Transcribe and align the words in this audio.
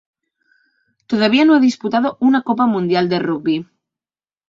Todavía 1.11 1.45
no 1.45 1.53
ha 1.53 1.59
disputado 1.59 2.17
una 2.21 2.41
Copa 2.41 2.65
Mundial 2.65 3.07
de 3.07 3.19
Rugby. 3.19 3.67